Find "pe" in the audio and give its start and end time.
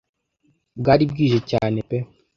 1.89-1.97